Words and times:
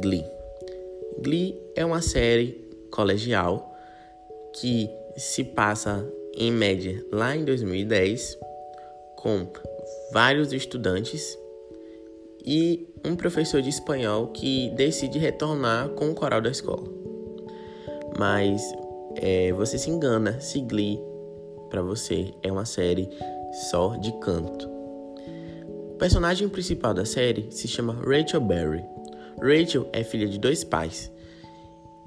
Glee? 0.00 0.24
Glee 1.20 1.60
é 1.76 1.84
uma 1.84 2.00
série 2.00 2.68
colegial 2.90 3.74
que 4.54 4.88
se 5.16 5.44
passa 5.44 6.06
em 6.34 6.50
média 6.50 7.04
lá 7.12 7.36
em 7.36 7.44
2010 7.44 8.38
com 9.16 9.46
vários 10.12 10.52
estudantes 10.52 11.38
e 12.44 12.88
um 13.04 13.14
professor 13.14 13.60
de 13.60 13.68
espanhol 13.68 14.28
que 14.28 14.70
decide 14.70 15.18
retornar 15.18 15.90
com 15.90 16.10
o 16.10 16.14
coral 16.14 16.40
da 16.40 16.50
escola. 16.50 16.88
Mas 18.18 18.62
é, 19.16 19.52
você 19.52 19.78
se 19.78 19.90
engana 19.90 20.40
se 20.40 20.60
Glee 20.60 20.98
para 21.68 21.82
você 21.82 22.34
é 22.42 22.50
uma 22.50 22.64
série 22.64 23.08
só 23.70 23.96
de 23.96 24.12
canto. 24.20 24.68
O 25.92 25.96
personagem 25.98 26.48
principal 26.48 26.92
da 26.92 27.04
série 27.04 27.48
se 27.50 27.68
chama 27.68 27.94
Rachel 27.94 28.40
Berry. 28.40 28.84
Rachel 29.42 29.88
é 29.92 30.04
filha 30.04 30.28
de 30.28 30.38
dois 30.38 30.62
pais 30.64 31.10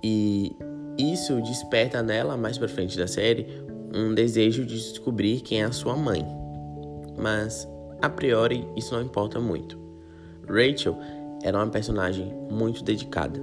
e 0.03 0.55
isso 0.97 1.41
desperta 1.41 2.03
nela, 2.03 2.35
mais 2.35 2.57
pra 2.57 2.67
frente 2.67 2.97
da 2.97 3.07
série, 3.07 3.47
um 3.95 4.13
desejo 4.13 4.65
de 4.65 4.75
descobrir 4.75 5.41
quem 5.41 5.61
é 5.61 5.65
a 5.65 5.71
sua 5.71 5.95
mãe. 5.95 6.25
Mas, 7.17 7.67
a 8.01 8.09
priori, 8.09 8.67
isso 8.75 8.93
não 8.93 9.01
importa 9.01 9.39
muito. 9.39 9.79
Rachel 10.47 10.97
era 11.41 11.57
uma 11.57 11.69
personagem 11.69 12.33
muito 12.51 12.83
dedicada. 12.83 13.39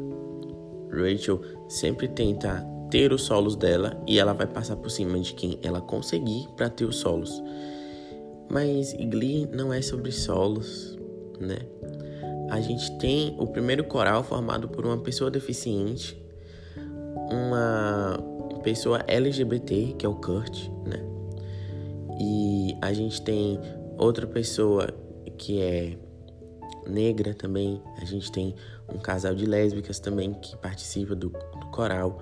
Rachel 0.90 1.40
sempre 1.68 2.08
tenta 2.08 2.66
ter 2.90 3.12
os 3.12 3.22
solos 3.22 3.56
dela 3.56 4.02
e 4.06 4.18
ela 4.18 4.32
vai 4.32 4.46
passar 4.46 4.76
por 4.76 4.90
cima 4.90 5.18
de 5.18 5.32
quem 5.34 5.58
ela 5.62 5.80
conseguir 5.80 6.48
para 6.56 6.68
ter 6.68 6.84
os 6.84 6.96
solos. 6.96 7.42
Mas 8.50 8.92
Glee 8.92 9.46
não 9.46 9.72
é 9.72 9.80
sobre 9.80 10.10
solos, 10.10 10.98
né? 11.40 11.58
A 12.50 12.60
gente 12.60 12.98
tem 12.98 13.36
o 13.38 13.46
primeiro 13.46 13.84
coral 13.84 14.24
formado 14.24 14.68
por 14.68 14.84
uma 14.84 14.98
pessoa 14.98 15.30
deficiente, 15.30 16.20
uma 17.30 18.18
pessoa 18.64 19.04
LGBT, 19.06 19.94
que 19.96 20.04
é 20.04 20.08
o 20.08 20.16
Kurt, 20.16 20.68
né? 20.84 21.00
E 22.20 22.76
a 22.82 22.92
gente 22.92 23.22
tem 23.22 23.58
outra 23.96 24.26
pessoa 24.26 24.88
que 25.38 25.60
é 25.60 25.96
negra 26.86 27.32
também. 27.34 27.80
A 27.98 28.04
gente 28.04 28.32
tem 28.32 28.54
um 28.92 28.98
casal 28.98 29.34
de 29.34 29.46
lésbicas 29.46 30.00
também 30.00 30.34
que 30.34 30.56
participa 30.56 31.14
do, 31.14 31.28
do 31.28 31.66
coral. 31.70 32.20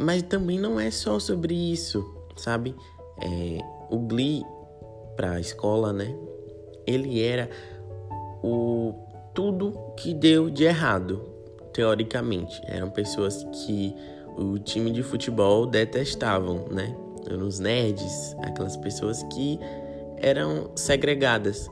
Mas 0.00 0.22
também 0.22 0.58
não 0.58 0.80
é 0.80 0.90
só 0.90 1.18
sobre 1.18 1.54
isso, 1.54 2.02
sabe? 2.36 2.74
É, 3.22 3.58
o 3.90 3.98
Glee 3.98 4.42
para 5.14 5.32
a 5.32 5.40
escola, 5.40 5.92
né? 5.92 6.16
Ele 6.86 7.22
era 7.22 7.50
o 8.42 8.94
tudo 9.34 9.72
que 9.96 10.14
deu 10.14 10.50
de 10.50 10.64
errado, 10.64 11.22
teoricamente. 11.72 12.60
Eram 12.66 12.90
pessoas 12.90 13.44
que 13.64 13.94
o 14.36 14.58
time 14.58 14.90
de 14.90 15.02
futebol 15.02 15.66
detestavam, 15.66 16.66
né? 16.70 16.94
Eram 17.26 17.46
os 17.46 17.58
nerds, 17.58 18.34
aquelas 18.42 18.76
pessoas 18.76 19.22
que 19.32 19.58
eram 20.18 20.70
segregadas. 20.74 21.70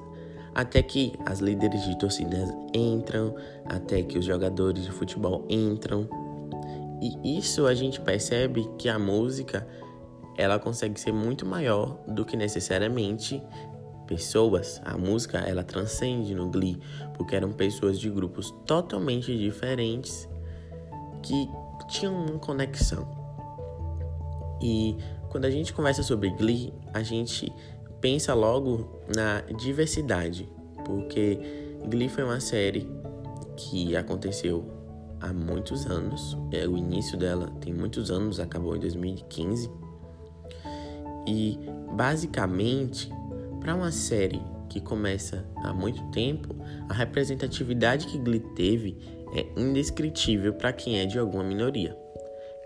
Até 0.54 0.82
que 0.82 1.12
as 1.24 1.38
líderes 1.38 1.84
de 1.84 1.96
torcidas 1.98 2.48
entram, 2.74 3.34
até 3.64 4.02
que 4.02 4.18
os 4.18 4.24
jogadores 4.24 4.82
de 4.84 4.90
futebol 4.90 5.44
entram, 5.48 6.08
e 7.00 7.38
isso 7.38 7.66
a 7.66 7.74
gente 7.74 8.00
percebe 8.00 8.68
que 8.76 8.88
a 8.88 8.98
música 8.98 9.66
ela 10.36 10.58
consegue 10.58 10.98
ser 11.00 11.12
muito 11.12 11.46
maior 11.46 11.98
do 12.06 12.24
que 12.24 12.36
necessariamente 12.36 13.42
pessoas. 14.08 14.80
A 14.84 14.96
música 14.96 15.38
ela 15.38 15.62
transcende 15.62 16.34
no 16.34 16.48
Glee, 16.48 16.80
porque 17.14 17.36
eram 17.36 17.52
pessoas 17.52 18.00
de 18.00 18.10
grupos 18.10 18.52
totalmente 18.66 19.36
diferentes 19.36 20.28
que 21.22 21.48
tinham 21.88 22.14
uma 22.14 22.38
conexão. 22.38 23.06
E 24.60 24.96
quando 25.28 25.44
a 25.44 25.50
gente 25.50 25.72
conversa 25.72 26.02
sobre 26.02 26.30
Glee, 26.30 26.72
a 26.92 27.02
gente 27.02 27.52
pensa 28.00 28.34
logo 28.34 29.00
na 29.14 29.42
diversidade, 29.56 30.48
porque 30.84 31.38
Glee 31.88 32.08
foi 32.08 32.24
uma 32.24 32.40
série 32.40 32.88
que 33.56 33.94
aconteceu 33.94 34.66
há 35.20 35.32
muitos 35.32 35.86
anos. 35.86 36.36
É, 36.50 36.66
o 36.66 36.76
início 36.76 37.18
dela 37.18 37.50
tem 37.60 37.72
muitos 37.72 38.10
anos, 38.10 38.40
acabou 38.40 38.76
em 38.76 38.80
2015. 38.80 39.70
E 41.26 41.58
basicamente, 41.94 43.10
para 43.60 43.74
uma 43.74 43.90
série 43.90 44.40
que 44.68 44.80
começa 44.80 45.44
há 45.56 45.72
muito 45.72 46.02
tempo, 46.10 46.54
a 46.88 46.94
representatividade 46.94 48.06
que 48.06 48.18
Glee 48.18 48.44
teve 48.54 48.96
é 49.34 49.60
indescritível 49.60 50.54
para 50.54 50.72
quem 50.72 50.98
é 50.98 51.06
de 51.06 51.18
alguma 51.18 51.44
minoria. 51.44 51.96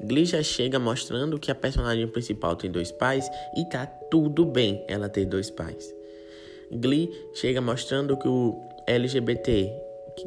Glee 0.00 0.24
já 0.24 0.42
chega 0.42 0.78
mostrando 0.78 1.38
que 1.38 1.50
a 1.50 1.54
personagem 1.54 2.06
principal 2.08 2.56
tem 2.56 2.70
dois 2.70 2.90
pais 2.90 3.28
e 3.56 3.64
tá 3.68 3.86
tudo 3.86 4.44
bem 4.44 4.84
ela 4.88 5.08
ter 5.08 5.24
dois 5.24 5.50
pais. 5.50 5.94
Glee 6.70 7.10
chega 7.34 7.60
mostrando 7.60 8.16
que 8.16 8.26
o 8.26 8.60
LGBT 8.86 9.72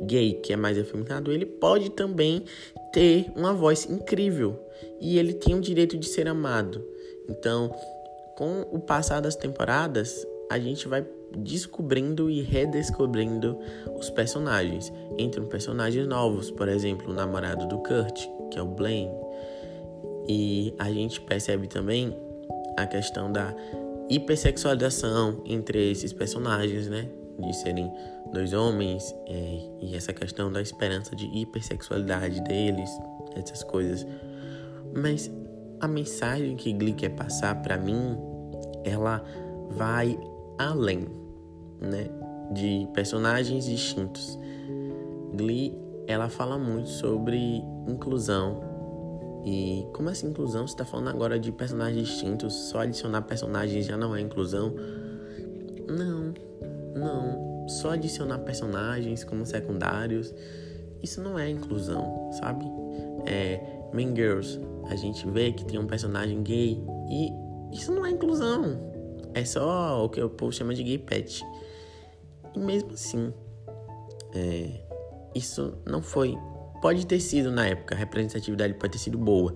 gay, 0.01 0.33
que 0.33 0.53
é 0.53 0.55
mais 0.55 0.77
afeminado, 0.77 1.31
ele 1.31 1.45
pode 1.45 1.91
também 1.91 2.43
ter 2.91 3.31
uma 3.35 3.53
voz 3.53 3.85
incrível 3.89 4.59
e 4.99 5.17
ele 5.17 5.33
tem 5.33 5.55
o 5.55 5.61
direito 5.61 5.97
de 5.97 6.07
ser 6.07 6.27
amado. 6.27 6.85
Então, 7.29 7.73
com 8.37 8.61
o 8.71 8.79
passar 8.79 9.21
das 9.21 9.35
temporadas, 9.35 10.25
a 10.49 10.59
gente 10.59 10.87
vai 10.87 11.05
descobrindo 11.37 12.29
e 12.29 12.41
redescobrindo 12.41 13.57
os 13.97 14.09
personagens. 14.09 14.91
Entram 15.17 15.45
personagens 15.45 16.07
novos, 16.07 16.51
por 16.51 16.67
exemplo, 16.67 17.11
o 17.11 17.13
namorado 17.13 17.67
do 17.67 17.77
Kurt, 17.79 18.27
que 18.51 18.57
é 18.57 18.61
o 18.61 18.67
Blaine. 18.67 19.11
E 20.27 20.73
a 20.79 20.91
gente 20.91 21.21
percebe 21.21 21.67
também 21.67 22.15
a 22.77 22.85
questão 22.85 23.31
da 23.31 23.53
hipersexualização 24.09 25.41
entre 25.45 25.91
esses 25.91 26.13
personagens, 26.13 26.87
né? 26.87 27.09
De 27.39 27.53
serem 27.53 27.91
dois 28.31 28.53
homens 28.53 29.13
é, 29.27 29.59
e 29.81 29.95
essa 29.95 30.13
questão 30.13 30.51
da 30.51 30.61
esperança 30.61 31.15
de 31.15 31.25
hipersexualidade 31.25 32.41
deles, 32.41 32.89
essas 33.35 33.63
coisas. 33.63 34.05
Mas 34.95 35.29
a 35.79 35.87
mensagem 35.87 36.55
que 36.55 36.71
Glee 36.71 36.93
quer 36.93 37.09
passar 37.09 37.61
para 37.61 37.77
mim, 37.77 38.17
ela 38.83 39.23
vai 39.69 40.17
além, 40.57 41.07
né, 41.79 42.09
de 42.51 42.87
personagens 42.93 43.65
distintos. 43.65 44.39
Glee, 45.35 45.77
ela 46.07 46.29
fala 46.29 46.57
muito 46.57 46.89
sobre 46.89 47.63
inclusão. 47.87 48.61
E 49.45 49.85
como 49.93 50.09
essa 50.09 50.25
inclusão? 50.25 50.65
Você 50.67 50.73
está 50.73 50.85
falando 50.85 51.09
agora 51.09 51.39
de 51.39 51.51
personagens 51.51 52.07
distintos? 52.07 52.53
Só 52.53 52.79
adicionar 52.79 53.21
personagens 53.23 53.85
já 53.85 53.95
não 53.95 54.15
é 54.15 54.21
inclusão? 54.21 54.73
Não, 55.87 56.33
não 56.95 57.67
só 57.67 57.91
adicionar 57.91 58.39
personagens 58.39 59.23
como 59.23 59.45
secundários, 59.45 60.33
isso 61.01 61.21
não 61.21 61.37
é 61.37 61.49
inclusão, 61.49 62.31
sabe? 62.33 62.65
É, 63.25 63.59
Mean 63.93 64.15
Girls, 64.15 64.59
a 64.89 64.95
gente 64.95 65.27
vê 65.29 65.51
que 65.51 65.65
tem 65.65 65.79
um 65.79 65.87
personagem 65.87 66.41
gay 66.43 66.81
e 67.09 67.31
isso 67.71 67.91
não 67.91 68.05
é 68.05 68.11
inclusão. 68.11 68.94
É 69.33 69.43
só 69.43 70.05
o 70.05 70.09
que 70.09 70.21
o 70.21 70.29
povo 70.29 70.51
chama 70.51 70.73
de 70.73 70.83
gay 70.83 70.97
pet. 70.97 71.43
E 72.55 72.59
mesmo 72.59 72.93
assim, 72.93 73.33
é, 74.33 74.81
isso 75.33 75.77
não 75.85 76.01
foi. 76.01 76.37
Pode 76.81 77.05
ter 77.05 77.19
sido 77.19 77.51
na 77.51 77.67
época, 77.67 77.95
a 77.95 77.97
representatividade 77.97 78.73
pode 78.75 78.93
ter 78.93 78.99
sido 78.99 79.17
boa, 79.17 79.53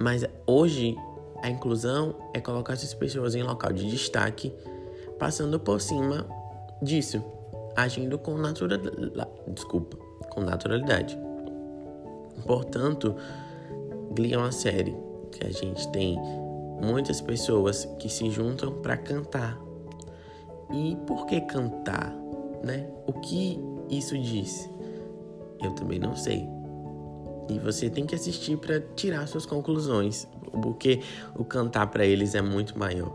mas 0.00 0.24
hoje 0.46 0.96
a 1.42 1.50
inclusão 1.50 2.14
é 2.32 2.40
colocar 2.40 2.74
essas 2.74 2.94
pessoas 2.94 3.34
em 3.34 3.42
local 3.42 3.72
de 3.72 3.90
destaque, 3.90 4.54
passando 5.18 5.58
por 5.60 5.80
cima 5.80 6.26
disso, 6.80 7.22
agindo 7.76 8.18
com 8.18 8.36
naturalidade. 8.36 9.30
Desculpa, 9.48 9.96
com 10.30 10.40
naturalidade. 10.40 11.18
Portanto, 12.46 13.14
Glee 14.12 14.34
é 14.34 14.38
uma 14.38 14.52
série 14.52 14.94
que 15.32 15.46
a 15.46 15.50
gente 15.50 15.90
tem 15.92 16.18
muitas 16.84 17.20
pessoas 17.20 17.88
que 17.98 18.08
se 18.08 18.30
juntam 18.30 18.72
para 18.82 18.96
cantar. 18.96 19.58
E 20.72 20.96
por 21.06 21.26
que 21.26 21.40
cantar, 21.42 22.14
né? 22.62 22.88
O 23.06 23.12
que 23.14 23.58
isso 23.88 24.18
diz? 24.18 24.68
Eu 25.62 25.72
também 25.72 25.98
não 25.98 26.14
sei. 26.14 26.46
E 27.48 27.58
você 27.58 27.90
tem 27.90 28.06
que 28.06 28.14
assistir 28.14 28.56
para 28.56 28.80
tirar 28.80 29.26
suas 29.26 29.46
conclusões, 29.46 30.26
porque 30.62 31.00
o 31.36 31.44
cantar 31.44 31.86
para 31.88 32.04
eles 32.04 32.34
é 32.34 32.42
muito 32.42 32.78
maior. 32.78 33.12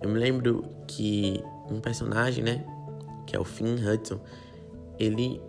Eu 0.00 0.08
me 0.08 0.18
lembro 0.18 0.64
que 0.86 1.42
um 1.70 1.80
personagem, 1.80 2.42
né, 2.42 2.64
que 3.26 3.36
é 3.36 3.38
o 3.38 3.44
Finn 3.44 3.76
Hudson, 3.76 4.18
ele, 4.98 5.40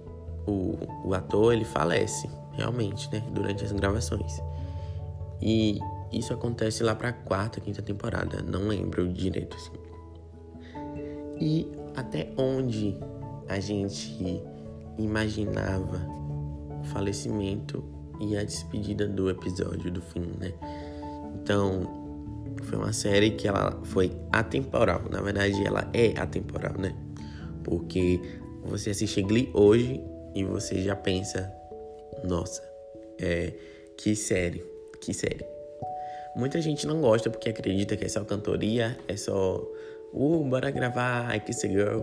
o, 0.45 0.77
o 1.05 1.13
ator, 1.13 1.53
ele 1.53 1.65
falece, 1.65 2.29
realmente, 2.53 3.09
né, 3.11 3.23
durante 3.33 3.63
as 3.63 3.71
gravações. 3.71 4.41
E 5.41 5.79
isso 6.11 6.33
acontece 6.33 6.83
lá 6.83 6.93
pra 6.93 7.13
quarta, 7.13 7.61
quinta 7.61 7.81
temporada, 7.81 8.41
não 8.41 8.67
lembro 8.67 9.07
direito, 9.11 9.55
assim. 9.55 9.71
E 11.39 11.67
até 11.95 12.31
onde 12.37 12.97
a 13.47 13.59
gente 13.59 14.43
imaginava 14.97 15.99
o 16.79 16.83
falecimento 16.85 17.83
e 18.19 18.37
a 18.37 18.43
despedida 18.43 19.07
do 19.07 19.29
episódio 19.29 19.91
do 19.91 20.01
fim, 20.01 20.31
né? 20.39 20.53
Então, 21.35 22.01
foi 22.63 22.77
uma 22.77 22.93
série 22.93 23.31
que 23.31 23.47
ela 23.47 23.79
foi 23.83 24.11
atemporal. 24.31 25.03
Na 25.09 25.21
verdade, 25.21 25.65
ela 25.65 25.89
é 25.93 26.19
atemporal, 26.19 26.73
né? 26.77 26.95
Porque 27.63 28.21
você 28.63 28.91
assiste 28.91 29.21
Glee 29.21 29.49
hoje 29.53 30.03
e 30.35 30.43
você 30.43 30.81
já 30.81 30.95
pensa, 30.95 31.51
nossa, 32.23 32.61
é, 33.19 33.53
que 33.97 34.15
série, 34.15 34.63
que 34.99 35.13
série. 35.13 35.60
Muita 36.35 36.61
gente 36.61 36.87
não 36.87 37.01
gosta 37.01 37.29
porque 37.29 37.49
acredita 37.49 37.97
que 37.97 38.05
é 38.05 38.09
só 38.09 38.23
cantoria, 38.23 38.97
é 39.07 39.17
só, 39.17 39.61
uh, 40.13 40.43
bora 40.45 40.71
gravar, 40.71 41.35
I 41.35 41.39
Kiss 41.39 41.65
a 41.65 41.69
Girl. 41.69 42.01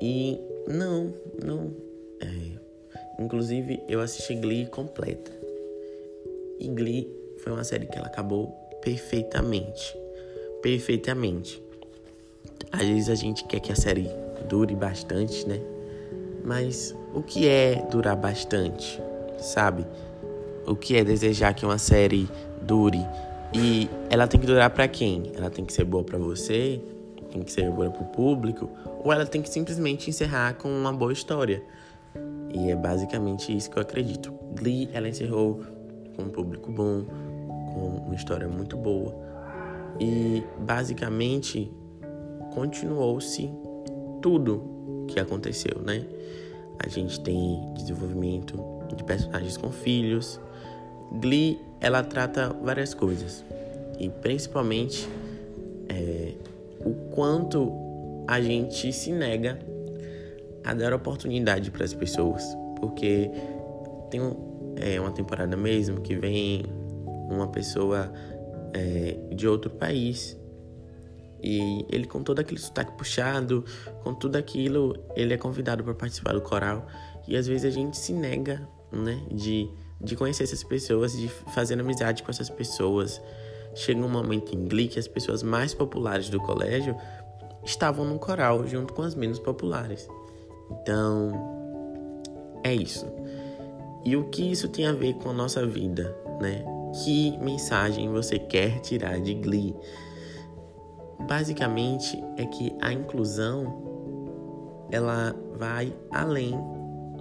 E 0.00 0.40
não, 0.66 1.12
não. 1.42 1.74
É. 2.20 2.60
Inclusive, 3.22 3.82
eu 3.86 4.00
assisti 4.00 4.34
Glee 4.34 4.66
completa. 4.66 5.30
E 6.58 6.68
Glee 6.68 7.06
foi 7.38 7.52
uma 7.52 7.64
série 7.64 7.86
que 7.86 7.98
ela 7.98 8.06
acabou 8.06 8.48
perfeitamente. 8.80 9.96
Perfeitamente. 10.62 11.62
Às 12.72 12.86
vezes 12.86 13.08
a 13.10 13.14
gente 13.14 13.44
quer 13.44 13.60
que 13.60 13.72
a 13.72 13.76
série 13.76 14.08
dure 14.48 14.74
bastante, 14.74 15.46
né? 15.46 15.60
Mas 16.44 16.94
o 17.14 17.22
que 17.22 17.46
é 17.46 17.86
durar 17.90 18.16
bastante? 18.16 19.00
Sabe? 19.38 19.86
O 20.66 20.74
que 20.76 20.96
é 20.96 21.04
desejar 21.04 21.54
que 21.54 21.64
uma 21.64 21.78
série 21.78 22.28
dure? 22.62 23.00
E 23.52 23.88
ela 24.08 24.26
tem 24.28 24.40
que 24.40 24.46
durar 24.46 24.70
para 24.70 24.86
quem? 24.86 25.32
Ela 25.34 25.50
tem 25.50 25.64
que 25.64 25.72
ser 25.72 25.84
boa 25.84 26.04
para 26.04 26.18
você? 26.18 26.80
Tem 27.30 27.42
que 27.42 27.52
ser 27.52 27.70
boa 27.70 27.90
pro 27.90 28.04
público? 28.04 28.68
Ou 29.04 29.12
ela 29.12 29.26
tem 29.26 29.42
que 29.42 29.48
simplesmente 29.48 30.08
encerrar 30.08 30.54
com 30.54 30.68
uma 30.68 30.92
boa 30.92 31.12
história? 31.12 31.62
E 32.52 32.70
é 32.70 32.76
basicamente 32.76 33.56
isso 33.56 33.70
que 33.70 33.76
eu 33.76 33.82
acredito. 33.82 34.32
Glee, 34.54 34.88
ela 34.92 35.08
encerrou 35.08 35.60
com 36.16 36.22
um 36.24 36.28
público 36.28 36.70
bom, 36.70 37.04
com 37.72 38.04
uma 38.06 38.14
história 38.14 38.48
muito 38.48 38.76
boa. 38.76 39.14
E 39.98 40.42
basicamente 40.58 41.72
continuou-se 42.52 43.50
tudo 44.20 45.04
que 45.08 45.18
aconteceu, 45.18 45.80
né? 45.82 46.04
A 46.78 46.88
gente 46.88 47.20
tem 47.20 47.72
desenvolvimento 47.74 48.58
de 48.96 49.04
personagens 49.04 49.56
com 49.56 49.70
filhos. 49.70 50.40
Glee, 51.20 51.60
ela 51.80 52.02
trata 52.02 52.52
várias 52.62 52.94
coisas. 52.94 53.44
E 53.98 54.08
principalmente 54.08 55.08
é, 55.88 56.34
o 56.84 56.94
quanto 57.10 57.72
a 58.26 58.40
gente 58.40 58.92
se 58.92 59.12
nega 59.12 59.58
a 60.64 60.74
dar 60.74 60.92
oportunidade 60.92 61.70
para 61.70 61.84
as 61.84 61.94
pessoas. 61.94 62.44
Porque 62.78 63.30
tem 64.10 64.20
é, 64.76 65.00
uma 65.00 65.10
temporada 65.10 65.56
mesmo 65.56 66.00
que 66.00 66.14
vem 66.16 66.64
uma 67.30 67.48
pessoa 67.48 68.12
é, 68.72 69.16
de 69.34 69.46
outro 69.46 69.70
país 69.70 70.38
e 71.42 71.86
ele, 71.90 72.06
com 72.06 72.22
todo 72.22 72.40
aquele 72.40 72.60
sotaque 72.60 72.92
puxado, 72.96 73.64
com 74.02 74.14
tudo 74.14 74.36
aquilo, 74.36 74.96
ele 75.16 75.32
é 75.32 75.38
convidado 75.38 75.82
para 75.82 75.94
participar 75.94 76.32
do 76.32 76.40
coral. 76.40 76.86
E 77.26 77.36
às 77.36 77.46
vezes 77.46 77.64
a 77.64 77.70
gente 77.70 77.96
se 77.96 78.12
nega, 78.12 78.66
né, 78.92 79.22
de, 79.30 79.68
de 80.00 80.16
conhecer 80.16 80.44
essas 80.44 80.62
pessoas, 80.62 81.12
de 81.12 81.28
fazer 81.28 81.78
amizade 81.78 82.22
com 82.22 82.30
essas 82.30 82.48
pessoas. 82.48 83.20
Chega 83.74 84.00
um 84.00 84.08
momento 84.08 84.54
em 84.54 84.66
Glee 84.66 84.88
que 84.88 84.98
as 84.98 85.06
pessoas 85.06 85.42
mais 85.42 85.74
populares 85.74 86.28
do 86.28 86.40
colégio 86.40 86.96
estavam 87.64 88.04
no 88.04 88.18
coral, 88.18 88.66
junto 88.66 88.92
com 88.94 89.02
as 89.02 89.14
menos 89.14 89.38
populares. 89.38 90.08
Então, 90.70 91.32
é 92.64 92.74
isso. 92.74 93.06
E 94.04 94.16
o 94.16 94.24
que 94.30 94.50
isso 94.50 94.68
tem 94.68 94.86
a 94.86 94.92
ver 94.92 95.14
com 95.14 95.30
a 95.30 95.32
nossa 95.32 95.66
vida, 95.66 96.16
né? 96.40 96.64
Que 97.04 97.38
mensagem 97.38 98.10
você 98.10 98.38
quer 98.38 98.80
tirar 98.80 99.20
de 99.20 99.34
Glee? 99.34 99.76
basicamente 101.30 102.22
é 102.36 102.44
que 102.44 102.74
a 102.80 102.92
inclusão 102.92 104.88
ela 104.90 105.34
vai 105.56 105.94
além 106.10 106.58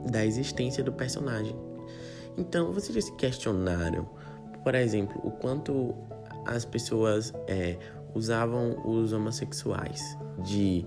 da 0.10 0.26
existência 0.26 0.84
do 0.84 0.92
personagem. 0.92 1.56
Então, 2.40 2.72
vocês 2.72 2.96
já 2.96 3.02
se 3.02 3.12
questionaram, 3.18 4.08
por 4.64 4.74
exemplo, 4.74 5.20
o 5.26 5.30
quanto 5.30 5.94
as 6.46 6.64
pessoas 6.64 7.34
é, 7.48 7.78
usavam 8.16 8.82
os 8.86 9.12
homossexuais 9.12 10.18
de 10.42 10.86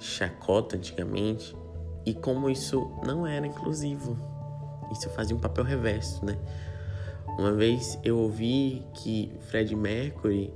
chacota 0.00 0.76
antigamente 0.76 1.54
e 2.06 2.14
como 2.14 2.48
isso 2.48 2.90
não 3.06 3.26
era 3.26 3.46
inclusivo. 3.46 4.16
Isso 4.90 5.10
fazia 5.10 5.36
um 5.36 5.40
papel 5.40 5.62
reverso, 5.62 6.24
né? 6.24 6.38
Uma 7.38 7.52
vez 7.52 7.98
eu 8.02 8.18
ouvi 8.18 8.82
que 8.94 9.30
Fred 9.48 9.76
Mercury 9.76 10.54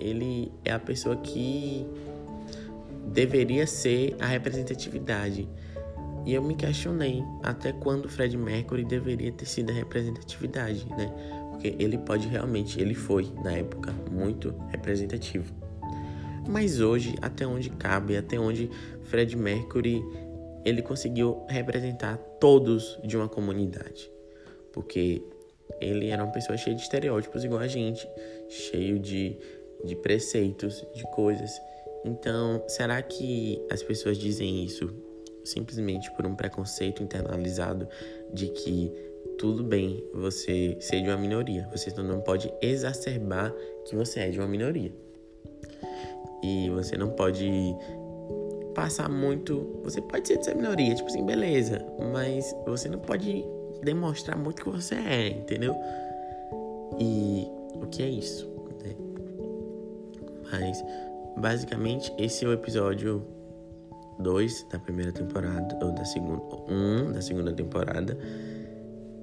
ele 0.00 0.52
é 0.64 0.72
a 0.72 0.80
pessoa 0.80 1.14
que 1.16 1.86
deveria 3.06 3.68
ser 3.68 4.16
a 4.18 4.26
representatividade. 4.26 5.48
E 6.26 6.34
eu 6.34 6.42
me 6.42 6.54
questionei 6.54 7.22
até 7.42 7.72
quando 7.72 8.08
Fred 8.08 8.36
Mercury 8.36 8.84
deveria 8.84 9.30
ter 9.32 9.46
sido 9.46 9.70
a 9.70 9.74
representatividade, 9.74 10.84
né? 10.90 11.10
Porque 11.50 11.76
ele 11.78 11.96
pode 11.96 12.26
realmente, 12.26 12.80
ele 12.80 12.94
foi 12.94 13.32
na 13.42 13.52
época 13.52 13.92
muito 14.10 14.52
representativo. 14.68 15.54
Mas 16.48 16.80
hoje, 16.80 17.14
até 17.22 17.46
onde 17.46 17.70
cabe, 17.70 18.16
até 18.16 18.38
onde 18.38 18.68
Fred 19.04 19.36
Mercury 19.36 20.02
ele 20.64 20.82
conseguiu 20.82 21.44
representar 21.48 22.16
todos 22.40 22.98
de 23.04 23.16
uma 23.16 23.28
comunidade. 23.28 24.10
Porque 24.72 25.22
ele 25.80 26.08
era 26.08 26.24
uma 26.24 26.32
pessoa 26.32 26.58
cheia 26.58 26.74
de 26.74 26.82
estereótipos 26.82 27.44
igual 27.44 27.60
a 27.60 27.68
gente, 27.68 28.06
cheio 28.48 28.98
de 28.98 29.38
de 29.84 29.94
preceitos, 29.96 30.84
de 30.94 31.02
coisas. 31.12 31.50
Então, 32.04 32.62
será 32.68 33.00
que 33.02 33.64
as 33.70 33.82
pessoas 33.82 34.16
dizem 34.16 34.64
isso 34.64 34.92
simplesmente 35.46 36.10
por 36.12 36.26
um 36.26 36.34
preconceito 36.34 37.02
internalizado 37.02 37.88
de 38.32 38.48
que 38.48 38.92
tudo 39.38 39.62
bem 39.62 40.02
você 40.12 40.76
ser 40.80 41.02
de 41.02 41.08
uma 41.08 41.16
minoria, 41.16 41.68
você 41.70 41.90
não 42.00 42.20
pode 42.20 42.52
exacerbar 42.60 43.52
que 43.84 43.94
você 43.94 44.20
é 44.20 44.30
de 44.30 44.38
uma 44.38 44.48
minoria. 44.48 44.92
E 46.42 46.70
você 46.70 46.96
não 46.96 47.10
pode 47.10 47.50
passar 48.74 49.08
muito. 49.08 49.80
Você 49.84 50.00
pode 50.02 50.28
ser 50.28 50.36
dessa 50.36 50.54
minoria, 50.54 50.94
tipo 50.94 51.08
assim, 51.08 51.24
beleza, 51.24 51.84
mas 52.12 52.54
você 52.66 52.88
não 52.88 52.98
pode 52.98 53.44
demonstrar 53.82 54.38
muito 54.38 54.62
que 54.62 54.70
você 54.70 54.94
é, 54.94 55.28
entendeu? 55.28 55.74
E 56.98 57.46
o 57.74 57.86
que 57.86 58.02
é 58.02 58.08
isso? 58.08 58.56
Mas 60.50 60.82
basicamente 61.36 62.12
esse 62.18 62.44
é 62.44 62.48
o 62.48 62.52
episódio 62.52 63.26
2 64.18 64.66
da 64.70 64.78
primeira 64.78 65.12
temporada, 65.12 65.78
ou 65.82 65.92
da 65.92 66.04
segunda, 66.04 66.42
1 66.68 66.72
um 66.72 67.12
da 67.12 67.20
segunda 67.20 67.52
temporada. 67.52 68.16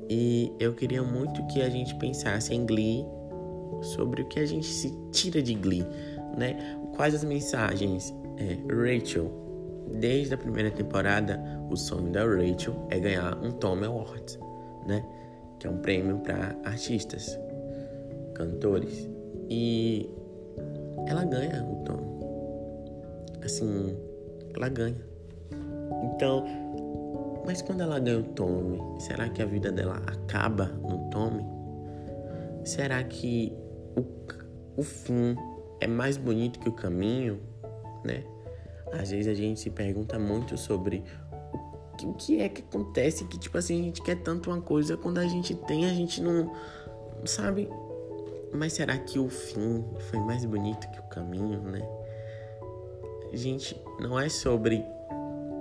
E 0.09 0.51
eu 0.59 0.73
queria 0.73 1.01
muito 1.01 1.45
que 1.47 1.61
a 1.61 1.69
gente 1.69 1.95
pensasse 1.95 2.53
em 2.53 2.65
Glee 2.65 3.05
sobre 3.81 4.21
o 4.21 4.25
que 4.25 4.39
a 4.39 4.45
gente 4.45 4.67
se 4.67 4.91
tira 5.11 5.41
de 5.41 5.53
Glee, 5.53 5.85
né? 6.37 6.77
Quais 6.95 7.15
as 7.15 7.23
mensagens? 7.23 8.13
É, 8.37 8.57
Rachel, 8.73 9.31
desde 9.99 10.33
a 10.33 10.37
primeira 10.37 10.71
temporada, 10.71 11.39
o 11.69 11.75
sonho 11.75 12.11
da 12.11 12.23
Rachel 12.23 12.75
é 12.89 12.99
ganhar 12.99 13.37
um 13.43 13.51
Tony 13.51 13.85
Award, 13.85 14.39
né? 14.87 15.03
Que 15.59 15.67
é 15.67 15.69
um 15.69 15.77
prêmio 15.77 16.17
para 16.19 16.55
artistas, 16.65 17.39
cantores. 18.33 19.09
E 19.49 20.09
ela 21.07 21.23
ganha 21.25 21.63
o 21.63 21.83
Tommy. 21.83 22.13
Assim, 23.43 23.95
ela 24.55 24.69
ganha. 24.69 25.13
Então, 26.03 26.45
mas 27.45 27.61
quando 27.61 27.81
ela 27.81 27.99
ganha 27.99 28.19
o 28.19 28.23
Tommy, 28.23 28.79
será 28.99 29.27
que 29.29 29.41
a 29.41 29.45
vida 29.45 29.71
dela 29.71 30.01
acaba 30.07 30.65
no 30.65 31.09
Tommy? 31.09 31.43
Será 32.63 33.03
que 33.03 33.53
o, 33.97 34.79
o 34.79 34.83
fim 34.83 35.35
é 35.81 35.87
mais 35.87 36.15
bonito 36.15 36.59
que 36.59 36.69
o 36.69 36.71
caminho, 36.71 37.41
né? 38.03 38.23
Às 38.93 39.11
vezes 39.11 39.27
a 39.27 39.33
gente 39.33 39.59
se 39.59 39.69
pergunta 39.69 40.17
muito 40.17 40.57
sobre 40.57 41.03
o, 42.01 42.09
o 42.09 42.13
que 42.13 42.39
é 42.39 42.47
que 42.47 42.61
acontece 42.61 43.25
que, 43.25 43.37
tipo 43.37 43.57
assim, 43.57 43.81
a 43.81 43.83
gente 43.83 44.01
quer 44.01 44.15
tanto 44.15 44.49
uma 44.49 44.61
coisa, 44.61 44.95
quando 44.95 45.17
a 45.17 45.27
gente 45.27 45.55
tem, 45.55 45.85
a 45.85 45.93
gente 45.93 46.21
não, 46.21 46.53
sabe? 47.25 47.69
Mas 48.53 48.73
será 48.73 48.97
que 48.97 49.19
o 49.19 49.27
fim 49.27 49.83
foi 50.09 50.19
mais 50.19 50.45
bonito 50.45 50.89
que 50.91 50.99
o 50.99 51.03
caminho, 51.03 51.59
né? 51.61 51.81
Gente, 53.33 53.75
não 53.99 54.19
é 54.19 54.29
sobre 54.29 54.85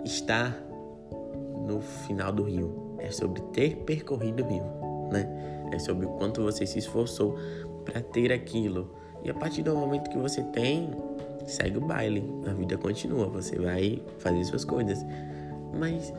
estar 0.05 0.55
no 1.67 1.81
final 1.81 2.31
do 2.31 2.43
rio, 2.43 2.97
é 2.99 3.11
sobre 3.11 3.41
ter 3.53 3.77
percorrido 3.77 4.45
o 4.45 4.47
rio, 4.47 4.63
né? 5.11 5.27
É 5.73 5.79
sobre 5.79 6.05
o 6.05 6.11
quanto 6.11 6.43
você 6.43 6.67
se 6.67 6.79
esforçou 6.79 7.39
para 7.83 8.03
ter 8.03 8.31
aquilo. 8.31 8.95
E 9.25 9.31
a 9.31 9.35
partir 9.35 9.63
do 9.63 9.75
momento 9.75 10.11
que 10.11 10.19
você 10.19 10.43
tem, 10.43 10.91
segue 11.47 11.79
o 11.79 11.81
baile, 11.81 12.23
a 12.47 12.53
vida 12.53 12.77
continua, 12.77 13.27
você 13.27 13.59
vai 13.59 14.03
fazer 14.19 14.45
suas 14.45 14.67
coisas. 14.67 14.99
Mas 15.73 16.13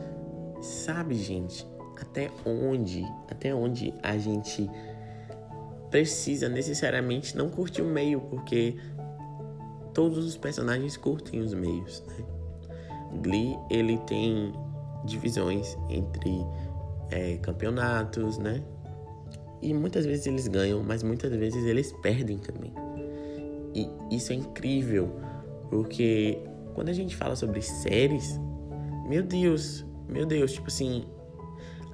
sabe, 0.60 1.14
gente, 1.14 1.64
até 2.00 2.30
onde, 2.44 3.04
até 3.30 3.54
onde 3.54 3.94
a 4.02 4.18
gente 4.18 4.68
precisa 5.88 6.48
necessariamente 6.48 7.36
não 7.36 7.48
curtir 7.48 7.82
o 7.82 7.86
meio, 7.86 8.20
porque 8.22 8.76
todos 9.94 10.24
os 10.24 10.36
personagens 10.36 10.96
curtem 10.96 11.40
os 11.40 11.54
meios, 11.54 12.02
né? 12.08 12.24
Glee, 13.22 13.56
ele 13.70 13.96
tem 13.98 14.52
divisões 15.04 15.78
entre 15.88 16.44
é, 17.10 17.36
campeonatos, 17.38 18.38
né? 18.38 18.62
E 19.62 19.72
muitas 19.72 20.04
vezes 20.04 20.26
eles 20.26 20.48
ganham, 20.48 20.82
mas 20.82 21.02
muitas 21.02 21.30
vezes 21.34 21.64
eles 21.64 21.92
perdem 22.02 22.38
também. 22.38 22.72
E 23.74 23.88
isso 24.14 24.32
é 24.32 24.36
incrível, 24.36 25.10
porque 25.70 26.38
quando 26.74 26.88
a 26.88 26.92
gente 26.92 27.16
fala 27.16 27.34
sobre 27.36 27.62
séries, 27.62 28.38
meu 29.08 29.22
Deus, 29.22 29.86
meu 30.08 30.26
Deus, 30.26 30.52
tipo 30.52 30.68
assim, 30.68 31.04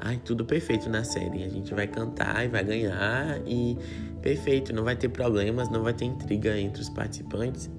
ai, 0.00 0.21
tudo 0.25 0.45
perfeito 0.45 0.88
na 0.88 1.04
série. 1.04 1.45
A 1.45 1.49
gente 1.49 1.73
vai 1.75 1.87
cantar 1.87 2.45
e 2.45 2.49
vai 2.49 2.64
ganhar 2.64 3.40
e 3.47 3.78
perfeito, 4.21 4.73
não 4.73 4.85
vai 4.85 4.97
ter 4.97 5.09
problemas, 5.09 5.69
não 5.69 5.83
vai 5.83 5.92
ter 5.92 6.07
intriga 6.07 6.59
entre 6.59 6.83
os 6.83 6.88
participantes. 6.88 7.71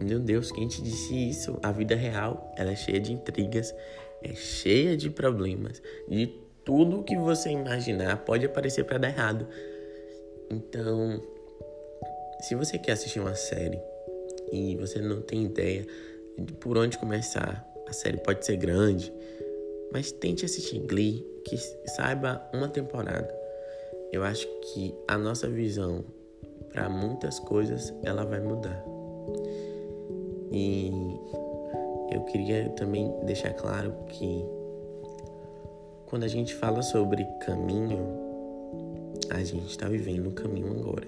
Meu 0.00 0.18
Deus, 0.18 0.50
quem 0.50 0.66
te 0.66 0.82
disse 0.82 1.30
isso? 1.30 1.58
A 1.62 1.70
vida 1.70 1.94
real, 1.94 2.52
ela 2.56 2.72
é 2.72 2.76
cheia 2.76 2.98
de 2.98 3.12
intrigas, 3.12 3.74
é 4.22 4.34
cheia 4.34 4.96
de 4.96 5.10
problemas, 5.10 5.82
de 6.08 6.26
tudo 6.64 7.02
que 7.02 7.16
você 7.16 7.50
imaginar 7.50 8.24
pode 8.24 8.46
aparecer 8.46 8.84
para 8.84 8.98
dar 8.98 9.08
errado. 9.08 9.46
Então, 10.50 11.22
se 12.40 12.54
você 12.54 12.78
quer 12.78 12.92
assistir 12.92 13.20
uma 13.20 13.34
série 13.34 13.78
e 14.50 14.76
você 14.76 15.00
não 15.00 15.20
tem 15.20 15.44
ideia 15.44 15.86
de 16.38 16.52
por 16.54 16.78
onde 16.78 16.96
começar, 16.98 17.66
a 17.86 17.92
série 17.92 18.18
pode 18.18 18.44
ser 18.46 18.56
grande, 18.56 19.12
mas 19.92 20.12
tente 20.12 20.44
assistir 20.44 20.78
Glee, 20.80 21.26
que 21.44 21.56
saiba 21.90 22.48
uma 22.54 22.68
temporada. 22.68 23.38
Eu 24.12 24.24
acho 24.24 24.46
que 24.60 24.94
a 25.06 25.18
nossa 25.18 25.48
visão 25.48 26.04
para 26.72 26.88
muitas 26.88 27.38
coisas 27.38 27.92
ela 28.02 28.24
vai 28.24 28.40
mudar. 28.40 28.99
E 30.50 30.90
eu 32.10 32.22
queria 32.22 32.68
também 32.70 33.12
deixar 33.24 33.52
claro 33.54 33.92
que 34.08 34.44
quando 36.06 36.24
a 36.24 36.28
gente 36.28 36.54
fala 36.54 36.82
sobre 36.82 37.24
caminho, 37.40 37.98
a 39.30 39.44
gente 39.44 39.66
está 39.66 39.88
vivendo 39.88 40.28
um 40.28 40.32
caminho 40.32 40.72
agora. 40.72 41.06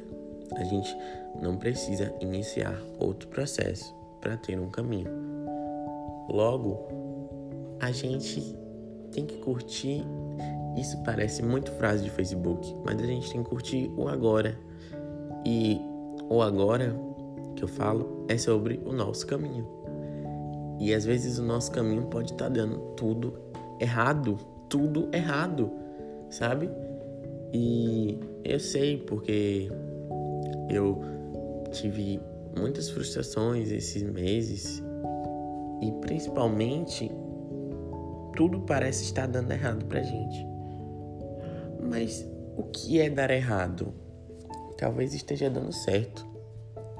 A 0.54 0.64
gente 0.64 0.96
não 1.40 1.56
precisa 1.56 2.14
iniciar 2.20 2.80
outro 3.00 3.28
processo 3.28 3.92
para 4.20 4.36
ter 4.36 4.60
um 4.60 4.70
caminho. 4.70 5.10
Logo, 6.28 6.78
a 7.80 7.90
gente 7.90 8.56
tem 9.10 9.26
que 9.26 9.38
curtir. 9.38 10.04
Isso 10.76 11.02
parece 11.02 11.42
muito 11.42 11.72
frase 11.72 12.04
de 12.04 12.10
Facebook, 12.10 12.74
mas 12.84 13.00
a 13.02 13.06
gente 13.06 13.30
tem 13.30 13.42
que 13.42 13.48
curtir 13.50 13.90
o 13.96 14.08
agora. 14.08 14.56
E 15.44 15.80
o 16.30 16.40
agora 16.40 16.94
que 17.56 17.64
eu 17.64 17.68
falo 17.68 18.11
é 18.28 18.36
sobre 18.38 18.80
o 18.84 18.92
nosso 18.92 19.26
caminho. 19.26 19.66
E 20.78 20.92
às 20.92 21.04
vezes 21.04 21.38
o 21.38 21.42
nosso 21.42 21.70
caminho 21.70 22.06
pode 22.06 22.32
estar 22.32 22.46
tá 22.46 22.50
dando 22.50 22.78
tudo 22.96 23.34
errado, 23.80 24.36
tudo 24.68 25.08
errado, 25.12 25.70
sabe? 26.30 26.68
E 27.52 28.18
eu 28.44 28.58
sei 28.58 28.96
porque 28.96 29.70
eu 30.68 31.00
tive 31.70 32.20
muitas 32.58 32.90
frustrações 32.90 33.70
esses 33.70 34.02
meses 34.02 34.82
e 35.80 35.92
principalmente 36.00 37.10
tudo 38.36 38.60
parece 38.60 39.04
estar 39.04 39.26
dando 39.26 39.52
errado 39.52 39.84
pra 39.86 40.02
gente. 40.02 40.46
Mas 41.80 42.26
o 42.56 42.64
que 42.64 43.00
é 43.00 43.10
dar 43.10 43.30
errado? 43.30 43.92
Talvez 44.78 45.14
esteja 45.14 45.50
dando 45.50 45.72
certo 45.72 46.26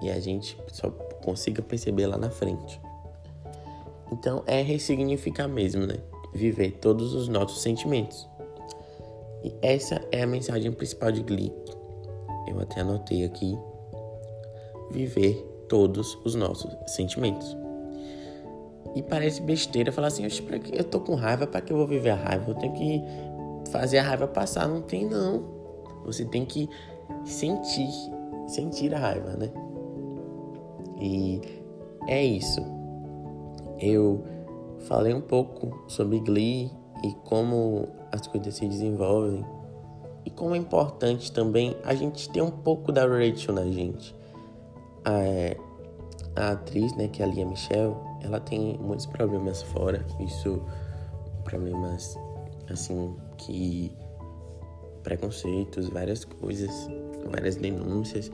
e 0.03 0.11
a 0.11 0.21
gente 0.21 0.57
só 0.69 0.91
consiga 1.23 1.63
perceber 1.63 2.07
lá 2.07 2.19
na 2.19 2.31
frente. 2.31 2.81
Então 4.13 4.43
é 4.47 4.61
ressignificar 4.61 5.49
mesmo, 5.49 5.87
né? 5.87 5.97
Viver 6.35 6.73
todos 6.73 7.15
os 7.15 7.29
nossos 7.29 7.63
sentimentos. 7.63 8.29
E 9.43 9.55
essa 9.63 10.01
é 10.13 10.23
a 10.23 10.27
mensagem 10.27 10.71
principal 10.71 11.11
de 11.11 11.23
Glee. 11.23 11.53
Eu 12.47 12.61
até 12.61 12.81
anotei 12.81 13.25
aqui. 13.25 13.59
Viver 14.91 15.35
todos 15.69 16.19
os 16.25 16.35
nossos 16.35 16.71
sentimentos. 16.87 17.57
E 18.95 19.03
parece 19.03 19.41
besteira 19.41 19.91
falar 19.91 20.09
assim, 20.09 20.27
eu 20.73 20.85
tô 20.85 21.01
com 21.01 21.15
raiva, 21.15 21.47
para 21.47 21.63
que 21.63 21.73
eu 21.73 21.77
vou 21.79 21.87
viver 21.87 22.11
a 22.11 22.15
raiva? 22.15 22.51
Eu 22.51 22.55
tenho 22.55 22.73
que 22.75 23.03
fazer 23.71 23.99
a 23.99 24.03
raiva 24.03 24.29
passar. 24.29 24.69
Não 24.69 24.83
tem 24.83 25.07
não. 25.07 25.43
Você 26.05 26.25
tem 26.27 26.45
que 26.45 26.69
sentir, 27.25 27.89
sentir 28.47 28.95
a 28.95 28.99
raiva, 28.99 29.31
né? 29.31 29.51
E 31.03 31.41
é 32.07 32.25
isso. 32.25 32.61
Eu 33.81 34.25
falei 34.87 35.13
um 35.13 35.21
pouco 35.21 35.83
sobre 35.89 36.21
Glee 36.21 36.71
e 37.03 37.13
como 37.25 37.89
as 38.13 38.25
coisas 38.29 38.55
se 38.55 38.69
desenvolvem 38.69 39.45
e 40.25 40.31
como 40.31 40.55
é 40.55 40.59
importante 40.59 41.33
também 41.33 41.77
a 41.85 41.93
gente 41.95 42.31
ter 42.31 42.41
um 42.41 42.51
pouco 42.51 42.93
da 42.93 43.05
Rachel 43.05 43.53
na 43.53 43.65
gente. 43.65 44.15
A, 45.05 46.41
a 46.41 46.53
atriz, 46.53 46.95
né, 46.95 47.09
que 47.09 47.21
é 47.21 47.25
a 47.25 47.29
Lia 47.29 47.45
Michelle, 47.45 47.97
ela 48.23 48.39
tem 48.39 48.79
muitos 48.79 49.07
problemas 49.07 49.61
fora, 49.63 50.07
isso 50.21 50.63
problemas 51.43 52.17
assim 52.71 53.17
que 53.37 53.93
preconceitos, 55.03 55.89
várias 55.89 56.25
coisas, 56.25 56.71
várias 57.29 57.57
denúncias 57.57 58.31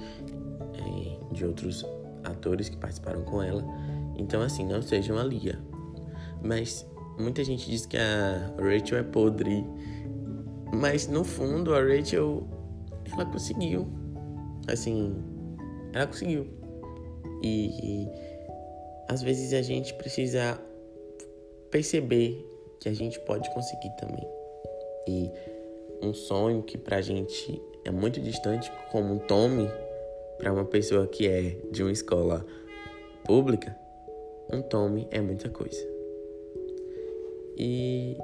é, 0.74 1.34
de 1.34 1.46
outros 1.46 1.86
atores 2.28 2.68
que 2.68 2.76
participaram 2.76 3.22
com 3.22 3.42
ela. 3.42 3.64
Então, 4.16 4.42
assim, 4.42 4.66
não 4.66 4.82
seja 4.82 5.12
uma 5.12 5.22
Lia. 5.22 5.58
Mas 6.42 6.86
muita 7.18 7.42
gente 7.44 7.68
diz 7.68 7.86
que 7.86 7.96
a 7.96 8.52
Rachel 8.58 8.98
é 8.98 9.02
podre. 9.02 9.64
Mas 10.72 11.08
no 11.08 11.24
fundo, 11.24 11.74
a 11.74 11.80
Rachel, 11.80 12.46
ela 13.12 13.24
conseguiu. 13.26 13.88
Assim, 14.66 15.16
ela 15.92 16.06
conseguiu. 16.06 16.46
E, 17.42 17.68
e 17.82 18.08
às 19.08 19.22
vezes 19.22 19.52
a 19.52 19.62
gente 19.62 19.94
precisa 19.94 20.60
perceber 21.70 22.44
que 22.80 22.88
a 22.88 22.94
gente 22.94 23.18
pode 23.20 23.48
conseguir 23.54 23.90
também. 23.98 24.26
E 25.06 25.30
um 26.02 26.12
sonho 26.12 26.62
que 26.62 26.76
pra 26.76 27.00
gente 27.00 27.60
é 27.84 27.90
muito 27.90 28.20
distante, 28.20 28.70
como 28.90 29.14
um 29.14 29.18
Tommy, 29.18 29.68
para 30.38 30.52
uma 30.52 30.64
pessoa 30.64 31.06
que 31.06 31.26
é 31.26 31.56
de 31.70 31.82
uma 31.82 31.92
escola 31.92 32.46
pública, 33.24 33.76
um 34.52 34.62
tome 34.62 35.06
é 35.10 35.20
muita 35.20 35.48
coisa. 35.50 35.84
E 37.56 38.16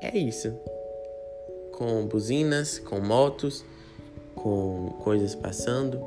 é 0.00 0.18
isso. 0.18 0.52
Com 1.72 2.06
buzinas, 2.06 2.78
com 2.78 3.00
motos, 3.00 3.64
com 4.34 4.90
coisas 5.00 5.34
passando, 5.34 5.98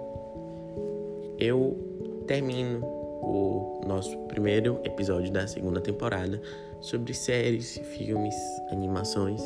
eu 1.39 2.23
termino 2.27 2.85
o 2.85 3.81
nosso 3.87 4.17
primeiro 4.27 4.79
episódio 4.83 5.31
da 5.31 5.47
segunda 5.47 5.81
temporada 5.81 6.41
sobre 6.81 7.13
séries, 7.13 7.79
filmes, 7.95 8.35
animações. 8.71 9.41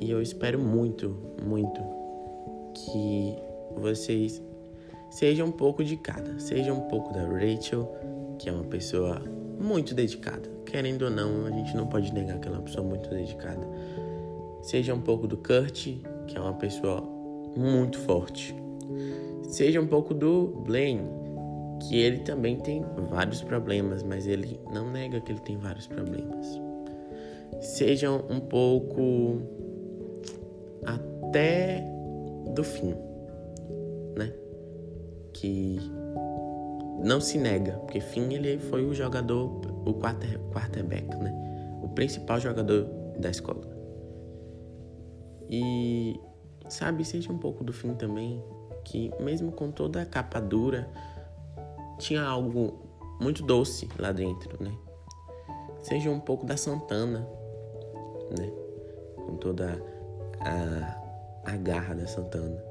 E 0.00 0.10
eu 0.10 0.20
espero 0.20 0.58
muito, 0.58 1.16
muito 1.42 1.80
que 2.74 3.49
vocês 3.80 4.42
sejam 5.10 5.48
um 5.48 5.52
pouco 5.52 5.82
de 5.82 5.96
cada. 5.96 6.38
Seja 6.38 6.72
um 6.72 6.82
pouco 6.82 7.12
da 7.12 7.22
Rachel, 7.26 7.92
que 8.38 8.48
é 8.48 8.52
uma 8.52 8.64
pessoa 8.64 9.20
muito 9.60 9.94
dedicada. 9.94 10.48
Querendo 10.64 11.02
ou 11.02 11.10
não, 11.10 11.46
a 11.46 11.50
gente 11.50 11.76
não 11.76 11.86
pode 11.86 12.14
negar 12.14 12.38
que 12.38 12.46
ela 12.46 12.56
é 12.56 12.60
uma 12.60 12.64
pessoa 12.64 12.86
muito 12.86 13.10
dedicada. 13.10 13.66
Seja 14.62 14.94
um 14.94 15.00
pouco 15.00 15.26
do 15.26 15.36
Kurt, 15.36 15.88
que 16.26 16.36
é 16.36 16.40
uma 16.40 16.54
pessoa 16.54 17.02
muito 17.56 17.98
forte. 17.98 18.54
Seja 19.42 19.80
um 19.80 19.86
pouco 19.86 20.14
do 20.14 20.62
Blaine, 20.64 21.02
que 21.80 21.98
ele 21.98 22.18
também 22.18 22.56
tem 22.56 22.84
vários 23.10 23.42
problemas, 23.42 24.02
mas 24.02 24.26
ele 24.26 24.60
não 24.72 24.90
nega 24.90 25.20
que 25.20 25.32
ele 25.32 25.40
tem 25.40 25.56
vários 25.56 25.86
problemas. 25.86 26.60
Sejam 27.60 28.24
um 28.30 28.38
pouco 28.38 29.42
até 30.84 31.84
do 32.54 32.62
fim 32.62 32.94
né? 34.16 34.32
Que 35.32 35.78
não 37.02 37.20
se 37.20 37.38
nega, 37.38 37.72
porque 37.78 38.00
Finn 38.00 38.30
ele 38.32 38.58
foi 38.58 38.84
o 38.84 38.94
jogador, 38.94 39.60
o 39.86 39.94
quarter, 39.94 40.38
quarterback, 40.52 41.16
né? 41.16 41.32
O 41.82 41.88
principal 41.88 42.38
jogador 42.38 42.86
da 43.18 43.30
escola. 43.30 43.62
E 45.48 46.20
sabe, 46.68 47.04
seja 47.04 47.32
um 47.32 47.38
pouco 47.38 47.64
do 47.64 47.72
fim 47.72 47.94
também, 47.94 48.42
que 48.84 49.10
mesmo 49.20 49.50
com 49.50 49.70
toda 49.70 50.02
a 50.02 50.06
capa 50.06 50.40
dura, 50.40 50.88
tinha 51.98 52.22
algo 52.22 52.78
muito 53.20 53.42
doce 53.42 53.88
lá 53.98 54.12
dentro, 54.12 54.62
né? 54.62 54.72
Seja 55.82 56.10
um 56.10 56.20
pouco 56.20 56.44
da 56.44 56.56
Santana, 56.56 57.26
né? 58.38 58.50
Com 59.16 59.36
toda 59.36 59.82
a, 60.40 61.50
a 61.50 61.56
garra 61.56 61.94
da 61.94 62.06
Santana. 62.06 62.69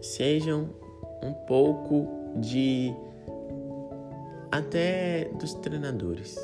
Sejam 0.00 0.70
um 1.22 1.32
pouco 1.32 2.08
de 2.36 2.94
até 4.50 5.28
dos 5.38 5.54
treinadores. 5.54 6.36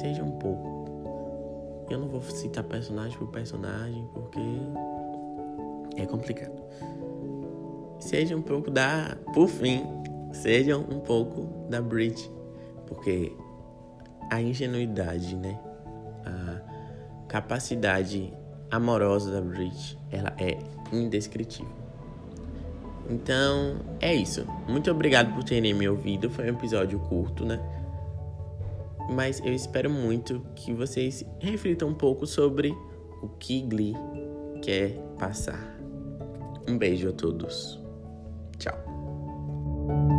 Seja 0.00 0.22
um 0.22 0.32
pouco. 0.32 1.86
Eu 1.90 1.98
não 1.98 2.08
vou 2.08 2.20
citar 2.22 2.64
personagem 2.64 3.16
por 3.18 3.28
personagem 3.28 4.08
porque 4.12 4.40
é 5.96 6.06
complicado. 6.06 6.62
Seja 7.98 8.36
um 8.36 8.42
pouco 8.42 8.70
da, 8.70 9.16
por 9.32 9.48
fim, 9.48 9.82
sejam 10.32 10.80
um 10.82 11.00
pouco 11.00 11.46
da 11.70 11.80
Bridge, 11.80 12.30
porque 12.86 13.32
a 14.30 14.42
ingenuidade, 14.42 15.36
né? 15.36 15.58
A 16.24 17.26
capacidade 17.28 18.32
amorosa 18.70 19.30
da 19.30 19.40
Bridge, 19.40 19.98
ela 20.10 20.34
é 20.38 20.58
indescritível. 20.92 21.83
Então, 23.08 23.76
é 24.00 24.14
isso. 24.14 24.46
Muito 24.68 24.90
obrigado 24.90 25.34
por 25.34 25.44
terem 25.44 25.74
me 25.74 25.88
ouvido. 25.88 26.30
Foi 26.30 26.46
um 26.46 26.54
episódio 26.54 26.98
curto, 26.98 27.44
né? 27.44 27.60
Mas 29.10 29.40
eu 29.40 29.52
espero 29.52 29.90
muito 29.90 30.44
que 30.54 30.72
vocês 30.72 31.24
reflitam 31.38 31.88
um 31.88 31.94
pouco 31.94 32.26
sobre 32.26 32.70
o 33.22 33.28
que 33.38 33.60
Glee 33.62 33.94
quer 34.62 34.98
passar. 35.18 35.76
Um 36.66 36.78
beijo 36.78 37.10
a 37.10 37.12
todos. 37.12 37.78
Tchau. 38.58 40.13